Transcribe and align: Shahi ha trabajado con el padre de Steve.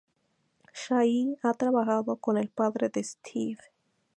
Shahi 0.73 1.37
ha 1.43 1.53
trabajado 1.53 2.15
con 2.15 2.39
el 2.39 2.49
padre 2.49 2.89
de 2.89 3.03
Steve. 3.03 3.61